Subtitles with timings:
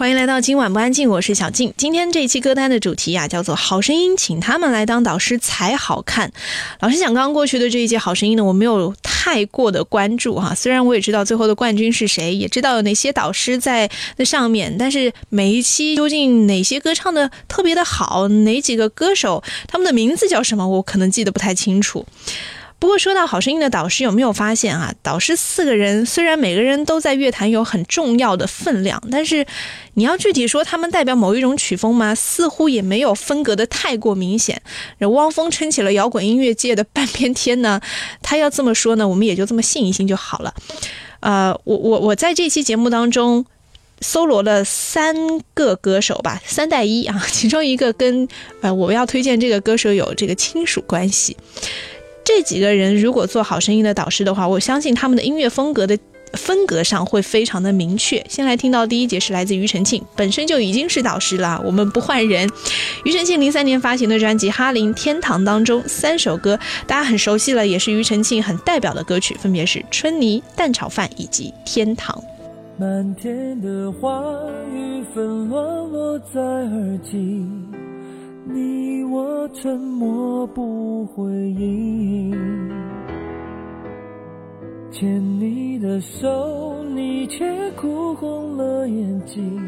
[0.00, 1.74] 欢迎来到今晚不安静，我是小静。
[1.76, 6.32] 今天这一期歌单的主题啊，叫做《好声音》，请他们来当导师才好看。
[6.80, 10.54] 老实讲，刚刚过去的这一届好声音呢，我没有太过的关注哈。
[10.54, 22.06] 虽然我也知道最后的冠军是谁，也知道有哪些导师在那上面，但是每一期究竟哪些歌唱的特别的好，哪几个歌手他们的名字叫什么，我可能记得不太清楚。
[22.80, 24.92] 不过说到好声音的导师，有没有发现啊？
[25.02, 29.46] 导师四个人虽然每个人都在乐坛有很重要的分量，但是
[29.94, 32.14] 你要具体说他们代表某一种曲风吗？
[32.14, 34.60] 似乎也没有分隔的太过明显。
[35.00, 37.78] 汪峰撑起了摇滚音乐界的半边天呢，
[38.22, 40.54] 他要这么说呢，我们也就这么信一信就好了。
[41.20, 43.44] 呃，我我我在这期节目当中
[44.00, 45.14] 搜罗了三
[45.52, 48.26] 个歌手吧，三带一啊，其中一个跟
[48.62, 51.36] 呃我要推荐这个歌手有这个亲属关系。
[52.24, 55.98] 这几个人如果做好声音的导师的话，我相信他们的音乐风格的
[56.34, 58.24] 风格上会非常的明确。
[58.28, 62.48] 先来听到第一节是来自庾澄庆，本身就已经是导师了，我们不换人。
[63.04, 72.14] 庾澄庆零三年发行的专辑《哈林天堂》当中三首歌，大家很熟悉了，也是庾澄庆很代表的歌曲，分别是《春泥》《蛋炒饭》以及《天堂》。
[72.78, 74.22] 满天的花
[74.72, 77.44] 雨纷乱落在耳际。
[78.52, 78.79] 你
[79.20, 82.30] 我沉默不回应，
[84.90, 89.60] 牵你的手，你却哭红了眼睛。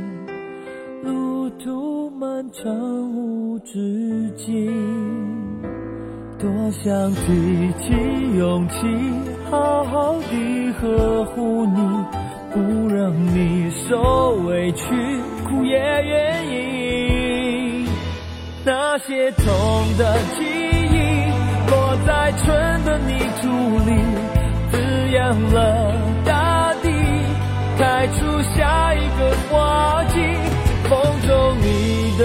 [1.04, 2.72] 路途漫长
[3.14, 4.72] 无止境，
[6.38, 7.92] 多想提起
[8.38, 8.86] 勇气，
[9.50, 11.76] 好好地呵护你，
[12.54, 14.86] 不让你受委屈，
[15.46, 16.71] 哭也愿意。
[18.64, 19.44] 那些痛
[19.98, 21.00] 的记忆，
[21.68, 23.48] 落在春的泥土
[23.84, 23.90] 里，
[24.70, 24.76] 滋
[25.10, 25.92] 养了
[26.24, 26.88] 大地，
[27.76, 30.14] 开出下一个花季。
[30.88, 32.24] 风中你的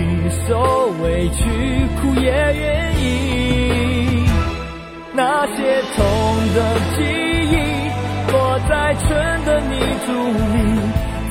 [0.47, 0.51] 受
[1.01, 1.39] 委屈，
[2.01, 4.25] 哭也愿意。
[5.13, 5.99] 那些痛
[6.55, 6.57] 的
[6.95, 6.99] 记
[7.51, 7.53] 忆，
[8.31, 8.35] 落
[8.69, 9.05] 在春
[9.45, 9.73] 的泥
[10.05, 10.07] 土
[10.53, 10.57] 里，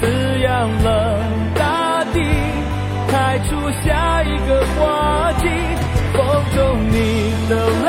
[0.00, 0.02] 滋
[0.42, 0.50] 养
[0.82, 0.88] 了
[1.54, 2.18] 大地，
[3.08, 3.48] 开出
[3.84, 5.44] 下一个花季。
[6.12, 6.18] 风
[6.54, 6.58] 中
[6.90, 6.94] 你
[7.48, 7.52] 的
[7.84, 7.88] 泪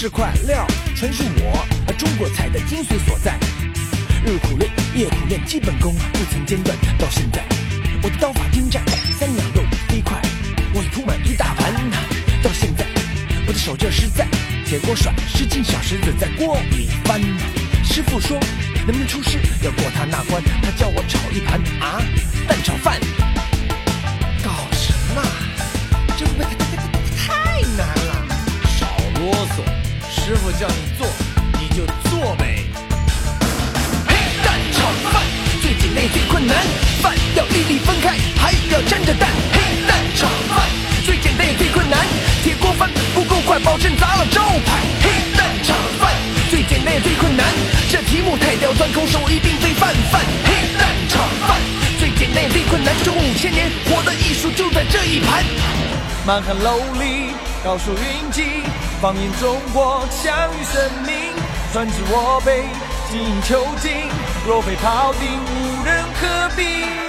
[0.00, 0.64] 是块料，
[0.94, 3.36] 全是我中国菜的精髓所在。
[4.24, 6.78] 日苦练，夜苦练，基本功不曾间断。
[6.96, 7.44] 到现在，
[8.00, 8.80] 我的刀法精湛，
[9.18, 10.22] 三两肉飞快，
[10.72, 11.74] 我已铺满一大盘。
[12.44, 12.86] 到现在，
[13.48, 14.24] 我的手劲实在，
[14.64, 17.20] 铁锅甩，十斤小石子在锅里翻。
[17.82, 18.38] 师傅说
[18.86, 22.00] 能不能出师，要过他那关，他叫我炒一盘啊
[22.46, 23.00] 蛋炒饭。
[24.44, 25.22] 搞什么？
[26.16, 26.86] 这太太太
[27.16, 28.38] 太难了？
[28.78, 28.86] 少
[29.18, 29.64] 啰嗦，
[30.28, 31.06] 师傅叫你做
[31.58, 32.62] 你就做呗。
[34.06, 34.14] 嘿，
[34.44, 35.24] 蛋炒饭
[35.62, 36.54] 最简单也最困难，
[37.00, 39.26] 饭要粒粒分开，还要沾着蛋。
[39.54, 39.58] 嘿，
[39.88, 40.68] 蛋炒饭
[41.06, 41.98] 最简单也最困难，
[42.44, 44.84] 铁锅翻不够快，保证砸了招牌。
[45.00, 46.12] 嘿，蛋炒饭
[46.50, 47.46] 最简单也最困难，
[47.90, 50.20] 这题目太刁钻，空手一定非泛泛。
[50.44, 51.56] 嘿，蛋炒饭
[51.98, 55.42] 最简单也最困难，中五千年我的艺术就在这一盘。
[56.26, 57.32] 满汉楼里
[57.64, 58.42] 高手云集，
[59.00, 61.14] 放眼中国享誉盛名。
[61.72, 62.64] 传至我辈，
[63.10, 64.08] 精英囚禁，
[64.46, 67.07] 若非庖丁，无人可比。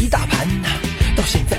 [0.00, 0.68] 一大盘呐。
[1.14, 1.58] 到现在，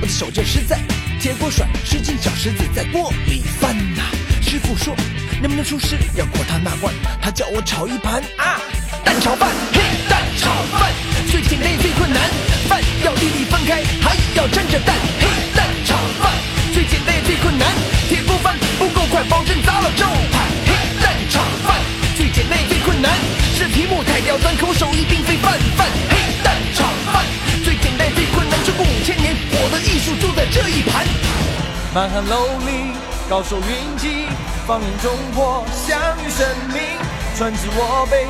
[0.00, 0.80] 我的手劲实在，
[1.20, 4.02] 铁锅甩，十斤小石子在锅里翻呐。
[4.40, 4.96] 师傅说，
[5.42, 8.56] 能不能出师，要过他那关，他叫我炒一盘啊
[9.04, 9.50] 蛋炒饭。
[9.74, 10.48] 嘿，蛋炒
[10.80, 10.90] 饭
[11.30, 12.22] 最简单也最困难，
[12.68, 14.96] 饭要粒粒分开，还要沾着蛋。
[15.20, 16.32] 嘿，蛋炒饭
[16.72, 17.68] 最简单也最困难，
[18.08, 20.48] 铁锅翻不够快，保证砸了招牌。
[20.64, 20.72] 嘿，
[21.02, 21.76] 蛋炒饭
[22.16, 23.12] 最简单也最困难，
[23.58, 25.86] 这题目太刁钻，口手艺并非泛泛。
[26.08, 26.84] 嘿，蛋炒
[27.96, 31.06] 饭最简单也最困难，中国五千年，我的艺术就在这一盘。
[31.94, 32.92] 满汉楼里
[33.28, 34.26] 高手云集，
[34.66, 36.82] 放眼中国享誉盛名。
[37.36, 38.26] 传至我辈，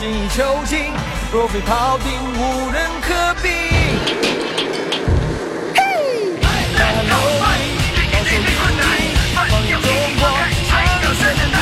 [0.00, 0.92] 精益求精，
[1.32, 3.48] 若非庖丁，无人可比。
[6.78, 7.54] 满汉楼里
[8.12, 8.40] 高手云集，
[9.34, 9.84] 放眼中
[10.18, 10.24] 国
[10.68, 11.56] 享誉盛名。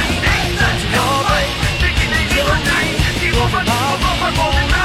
[0.57, 1.33] 传至我辈，
[1.81, 4.84] 精益求精，若非庖丁，无人可比。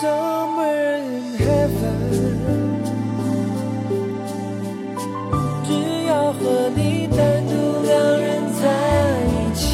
[0.00, 2.38] somewhere in heaven
[5.64, 7.52] 只要和你单独
[7.82, 8.26] 两人
[8.60, 8.64] 在
[9.26, 9.66] 一起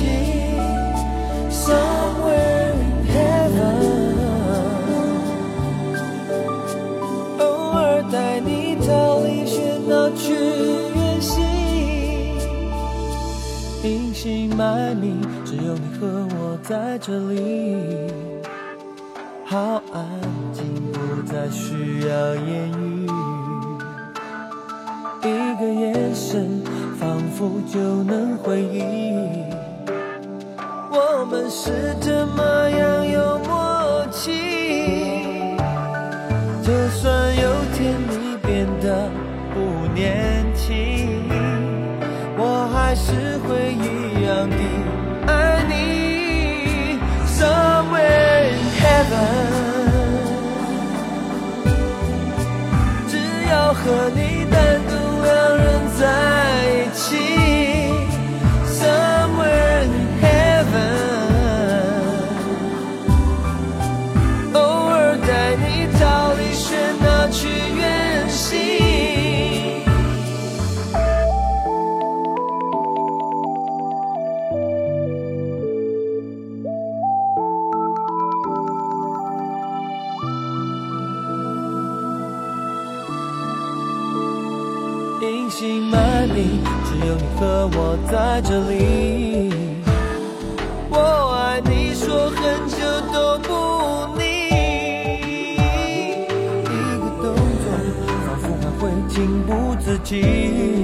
[1.51, 3.63] somewhere in heaven
[7.41, 10.33] 偶尔带你逃离喧闹去
[10.95, 11.33] 远行
[13.83, 18.45] 隐姓埋名只有你和我在这里。
[19.55, 20.14] 好安
[21.35, 23.09] 再需要言语。
[25.21, 26.63] 一个眼神，
[26.97, 29.13] 仿佛就能回忆，
[30.93, 34.54] 我们是这么样有默契。
[87.45, 87.79] 和我
[88.11, 89.53] 在这里。
[90.89, 90.97] 我
[91.37, 92.77] 爱你，说很久
[93.13, 93.51] 都不
[94.19, 94.23] 腻。
[96.65, 97.25] 一个动
[97.61, 97.67] 作，
[98.25, 99.15] 仿佛还会情
[99.47, 99.49] 不
[99.79, 100.84] 自禁。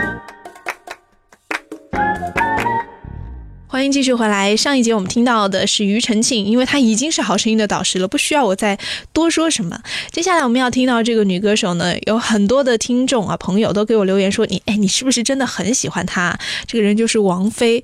[3.81, 4.55] 欢迎继续回来。
[4.55, 8.77] 上一节我们听到的是庾澄庆，因为他已经是好声音的导师了，不需要我再
[9.11, 9.81] 多说什么。
[10.11, 16.37] 接下来我们要听到这个女歌手呢，有很多的听众啊朋友都给我留言说你，哎，你是不是真的很喜欢她？
[16.67, 17.83] 这个人就是王菲。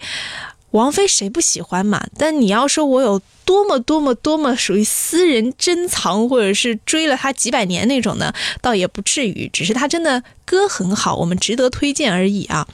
[0.71, 2.03] 王菲谁不喜欢嘛？
[2.17, 9.50] 但你要说我有多么多么多么属于私人珍藏，或者是追了她几百年那种呢，倒也不至于。
[9.53, 12.67] 只是她真的歌很好，我们值得推荐而已啊。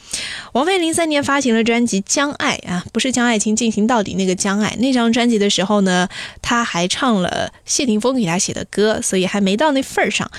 [0.53, 4.75] 王菲零三年发行了专辑《将爱》啊，不是将爱情进行到底那个将爱。
[4.79, 6.09] 那张专辑的时候呢，
[6.41, 10.29] 她还唱了谢霆锋给她写的歌，所以还没到那份儿上。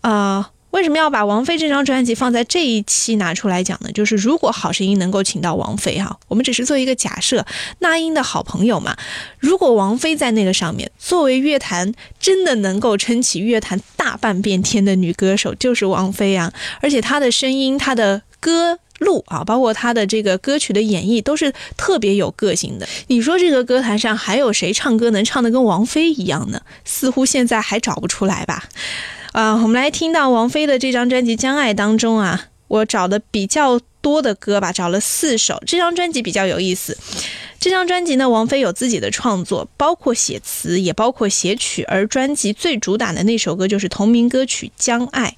[0.00, 3.90] 啊、为什么要把王菲这张专辑放在这一期拿出来讲呢？
[3.92, 7.46] 就是如果《好声音》能够请到王菲哈，我们只是做一个假设，
[7.78, 8.94] 那英的好朋友嘛，
[9.38, 16.52] 如果王菲在那个上面，作为乐坛真的能够撑起乐坛大半边天的女歌手，就是王菲啊！
[16.82, 18.78] 而且她的声音，她的歌。
[19.00, 22.88] 路啊，包括她的这个歌曲的演绎都是特别有个性的。
[23.08, 26.58] 你说这个歌坛上还有谁唱歌能唱得跟王菲一样呢？
[26.86, 28.64] 似乎现在还找不出来吧。
[29.36, 35.60] 啊，我们来听到王菲的这张专辑《将爱》当中啊，我找的比较多的歌吧，找了四首。
[35.66, 36.96] 这张专辑比较有意思。
[37.58, 41.82] 这张专辑呢，王菲有自己的创作，包括写词，也包括写曲。
[41.84, 45.36] 而专辑最主打的那首歌就是同名歌曲《将爱》。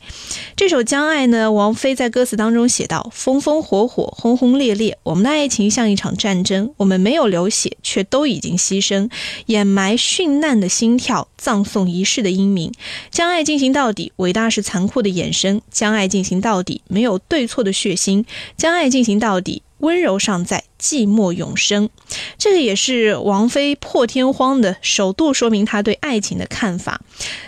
[0.55, 9.09] 这首《将爱》呢，王菲在歌词当中写道：“风风火火，轰轰烈烈，我们的爱情像一场战争，我们没有流血，却都已经牺牲，
[9.47, 12.71] 掩埋殉难的心跳，葬送一世的英名。
[13.11, 18.25] 将爱进行到底，伟大是残酷的眼神；将爱进行到底，没有对错的血腥；
[18.59, 21.89] 将爱进行到底。”温柔尚在，寂寞永生。
[22.37, 27.01] 这个也是王菲破天荒的首度说明她对爱情的看法。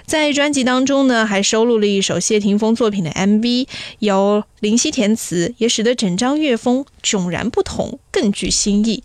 [0.06, 3.66] 在专辑当中呢，还收录了一首谢霆锋作品的 MV，
[3.98, 9.02] 由林夕填词，也使得整张乐风迥然不同，更具新意。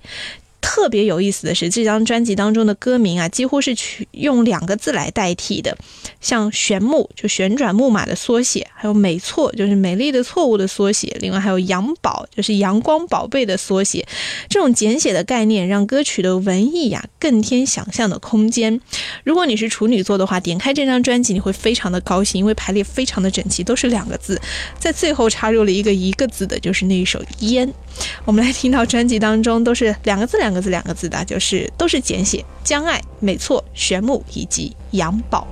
[0.65, 5.77] 特别有意思的是，这张专辑当中的歌名啊，几乎是取用两个字来代替的，
[6.19, 14.05] 像“旋木”就旋转木马的缩写，还有“美错”就是美丽的错误的缩写，另外还有“阳宝”就是阳光宝贝的缩写。
[14.49, 18.81] 这种简写的概念让歌曲的文艺呀更添想象的空间。
[19.23, 24.41] 如果你是处女座的话，点开这张专辑你会非常的高兴，因为排列非常的整齐，都是两个字，
[24.79, 27.67] 在最后插入了一个一个字的，就是那一首《烟》。
[28.25, 35.45] 我们来听到专辑当中都是两个字两个字两个字的，就是都是简写，江爱、美错、玄木以及杨宝。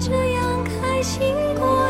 [0.00, 1.89] 这样开心过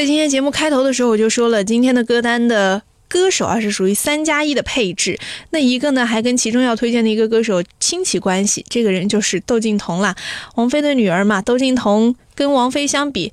[0.00, 5.18] 在今天节目开头的时候，我就说了，今天的歌单的歌手啊是属于三加一的配置。
[5.50, 10.16] 那一个呢，还跟其中要推荐的一个歌手亲戚关系，这个人就是窦靖童啦，
[10.54, 11.42] 王菲的女儿嘛。
[11.42, 13.30] 窦靖童跟王菲相比。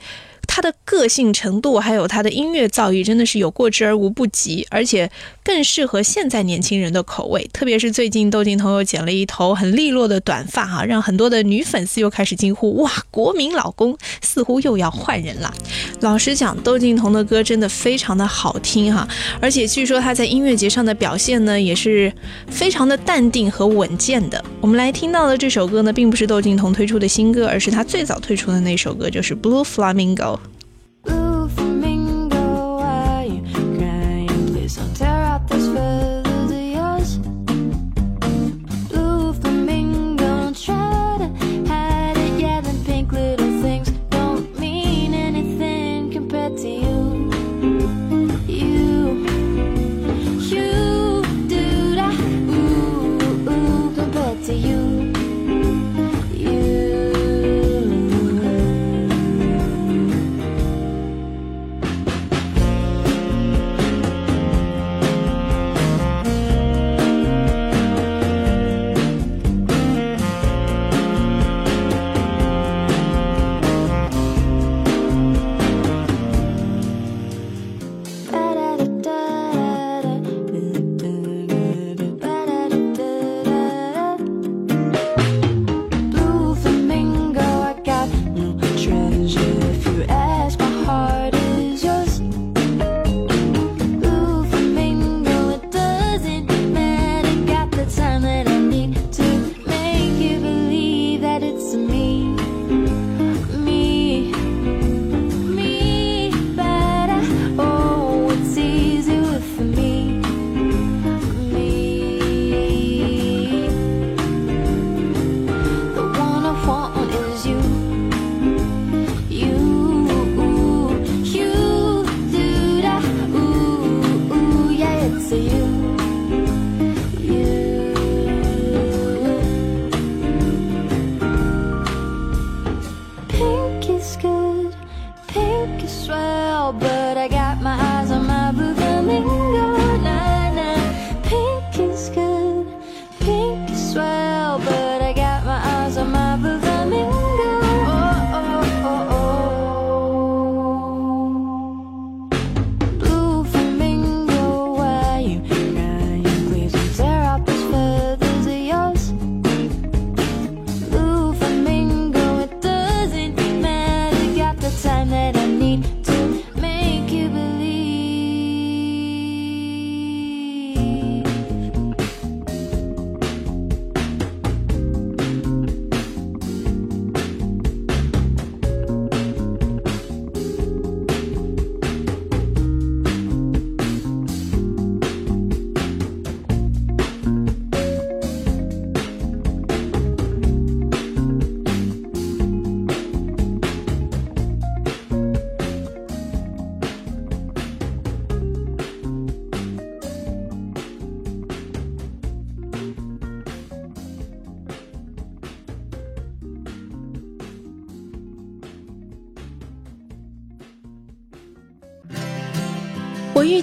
[0.47, 5.11] 他的个性程度，还有他的音乐造诣，真的是有过之而无不及，而且
[5.43, 7.47] 更适合现在年轻人的口味。
[7.53, 15.53] 特别是最近窦靖童又剪了一头很利落的短发，哈，让很多的女粉丝又开始惊呼：“哇，国民老公似乎又要换人了。”
[16.01, 19.07] 老实讲，窦靖童的歌真的非常的好听，哈，
[19.39, 22.11] 而且据说他在音乐节上的表现呢，也是
[22.49, 24.43] 非常的淡定和稳健的。
[24.61, 30.15] 我们来听到的这首歌呢，并不是窦靖童推出的新歌，而是他最早推出的那首歌，就是《Blue Flamingo》。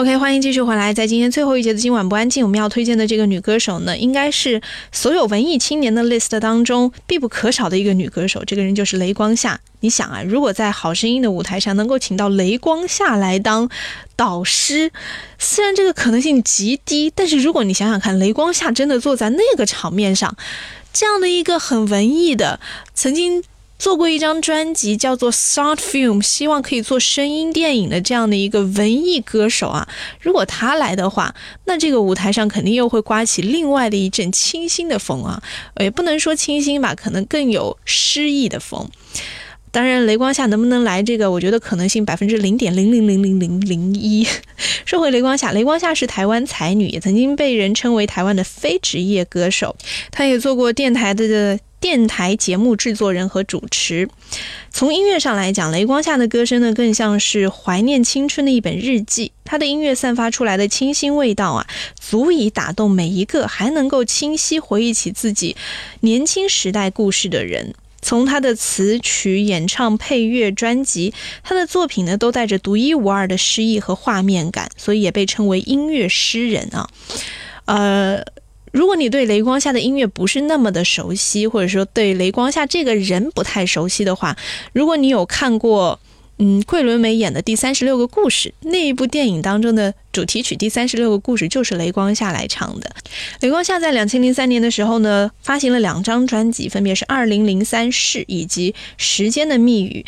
[0.00, 0.94] OK，欢迎继续回来。
[0.94, 4.58] 在今天最后一节的今晚不安静，我们要推荐的这个女歌手呢，应该是
[4.90, 8.42] 所有文艺青年的 list 当中必不可少的一个女歌手。
[8.46, 9.60] 这个人就是雷光夏。
[9.80, 13.68] 你想啊，如果在好声音的舞台上能够请到雷光夏来当
[14.16, 14.90] 导师，
[15.38, 20.34] 虽然这个可能性极低，但是如果你想想看，雷光夏真的坐在那个场面上，
[20.94, 22.58] 这样的一个很文艺的，
[22.94, 23.44] 曾经。
[23.80, 29.88] 做过一张专辑叫做《Short Film》，希望可以做声音电影的这样的一个文艺歌手啊，
[30.20, 35.42] 如果他来的话，那这个舞台上肯定又会刮起另外的一阵清新的风啊，
[35.80, 38.86] 也不能说清新吧，可能更有诗意的风。
[39.72, 44.26] 当然，雷光夏能不能来，这个我觉得可能性百分之零点零零零零零零一。
[44.84, 49.74] 说回雷光夏，雷光夏是台湾才女，也曾经被人称为台湾的非职业歌手。
[50.10, 54.08] 她也做过电台的电台节目制作人和主持。
[54.70, 59.32] 从音乐上来讲，雷光下的歌声呢，更像是怀念青春的一本日记。
[59.44, 61.66] 他的音乐散发出来的清新味道啊，
[61.98, 65.56] 足以打动每一个还能够清晰回忆起自己
[66.00, 67.74] 年轻时代故事的人。
[68.02, 71.12] 从他的词曲、演唱、配乐、专辑，
[71.42, 76.88] 他的作品呢，都带着独一无二的诗意和画面感，所以也被称为音乐诗人啊。
[77.66, 78.24] 呃，
[78.72, 84.36] 如果你对雷光下的音乐不是那么的熟悉，或者说对雷光下这个人不太熟悉的话，
[84.72, 85.98] 如果你有看过。
[86.42, 92.90] 嗯，桂纶镁演的《第三十六个故事》那一部电影当中的主题曲《第三十六个故事》就是雷光夏来唱的。
[93.40, 100.06] 雷光夏在两千零三年的时候呢，发行了两张专辑，分别是《二零零三世》以及《时间的密语》。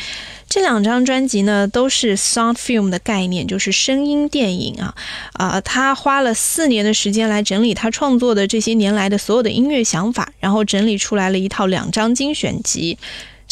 [0.49, 4.95] 这两张专辑呢，都是 sound film 的概念，就是声音电影啊。
[5.35, 12.97] 啊，他花了四年的时间来整理他创作的这些年来的所有的音乐想法，然后整理出来了一套两张精选集。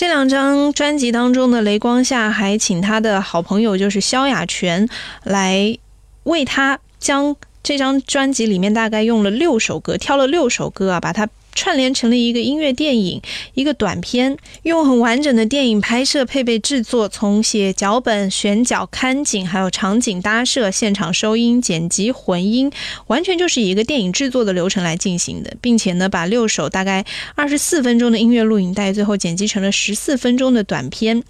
[0.01, 4.89] 这两张专辑当中的雷光下还请他的好朋友，就是萧亚全，
[5.25, 5.77] 来
[6.23, 11.29] 为他将这张专辑里面大概用了六首歌，挑了六首歌啊，把它。
[11.55, 13.21] 串联成了一个音乐电影，
[13.55, 22.71] 一个短片，用很完整的电影拍摄配备制作，从写脚本、选角、看景，还有场景搭设、现场收音、剪辑、混音，
[23.09, 31.23] 完全就是以一个电影制作的流程来进行的，并且呢，把六首大概二十四分钟的音乐录影带，最后剪辑成了十四分钟的短片。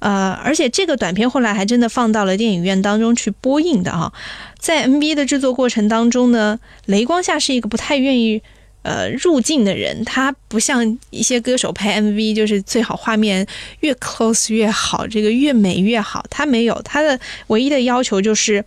[0.00, 4.12] 呃，而且这个短片后来还真的放到了电影院当中去播映的哈。
[4.58, 8.40] 在 NBA 的制作过程当中呢，雷光夏是一个不太愿意。
[8.82, 13.46] 呃，入境的人，他不像一些歌手拍 MV，就是最好画面
[13.80, 16.24] 越 close 越好，这个越美越好。
[16.30, 17.18] 他没有，他的
[17.48, 18.64] 唯一的要求就是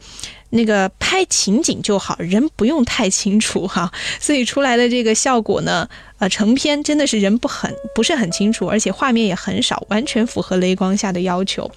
[0.53, 3.91] 那个拍情景就好，人不用太清楚哈。
[4.19, 5.87] 所以出来的这个效果呢。
[6.19, 11.69] 呃，成片真的是人不很不是很清楚，而且画面也很少，完全符合雷光下的要求。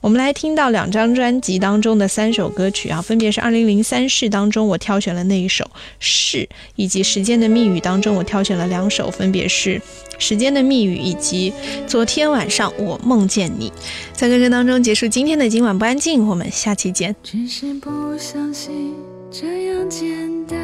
[0.00, 5.64] 我们来听到两张专辑当中的三首歌曲啊，分别是《二零零三世》当中我挑选了那一首
[6.00, 6.38] 《是》，
[6.74, 9.78] 以及《时间的密语》当中我挑选了两首，分别是
[10.18, 11.50] 《时间的密语》以及
[11.86, 13.70] 《昨天晚上我梦见你》。
[14.12, 17.14] 在歌声当中结束今天的今晚不安静，我们下期见。
[17.22, 18.94] 只是不相信
[19.30, 20.06] 这样简
[20.46, 20.58] 单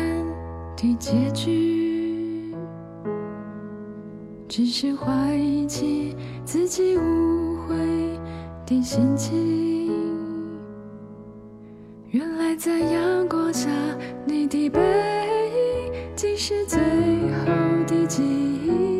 [0.77, 2.55] 的结局。
[4.49, 7.77] 只是怀疑起自己误会
[8.67, 9.89] 的心情。
[12.11, 13.69] 原来在阳光下，
[14.27, 17.53] 你的背影竟是最后
[17.87, 19.00] 的记忆。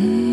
[0.00, 0.29] 静